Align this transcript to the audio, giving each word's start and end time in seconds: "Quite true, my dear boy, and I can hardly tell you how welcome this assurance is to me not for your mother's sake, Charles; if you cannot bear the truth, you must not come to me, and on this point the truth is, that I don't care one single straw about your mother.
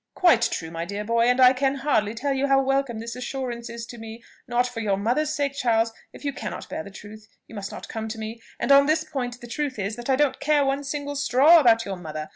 "Quite 0.15 0.41
true, 0.51 0.71
my 0.71 0.83
dear 0.83 1.03
boy, 1.05 1.25
and 1.27 1.39
I 1.39 1.53
can 1.53 1.75
hardly 1.75 2.15
tell 2.15 2.33
you 2.33 2.47
how 2.47 2.59
welcome 2.59 2.97
this 2.99 3.15
assurance 3.15 3.69
is 3.69 3.85
to 3.85 3.99
me 3.99 4.23
not 4.47 4.65
for 4.65 4.79
your 4.79 4.97
mother's 4.97 5.31
sake, 5.31 5.53
Charles; 5.53 5.93
if 6.11 6.25
you 6.25 6.33
cannot 6.33 6.67
bear 6.69 6.81
the 6.81 6.89
truth, 6.89 7.27
you 7.45 7.53
must 7.53 7.71
not 7.71 7.87
come 7.87 8.07
to 8.07 8.17
me, 8.17 8.41
and 8.59 8.71
on 8.71 8.87
this 8.87 9.03
point 9.03 9.39
the 9.41 9.45
truth 9.47 9.77
is, 9.77 9.95
that 9.97 10.09
I 10.09 10.15
don't 10.15 10.39
care 10.39 10.65
one 10.65 10.83
single 10.83 11.15
straw 11.15 11.59
about 11.59 11.85
your 11.85 11.97
mother. 11.97 12.29